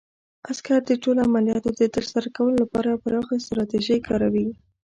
عسکر 0.49 0.79
د 0.87 0.91
ټولو 1.03 1.19
عملیاتو 1.27 1.69
د 1.79 1.83
ترسره 1.95 2.27
کولو 2.35 2.55
لپاره 2.63 2.99
پراخې 3.03 3.43
ستراتیژۍ 3.45 3.99
کاروي. 4.07 4.47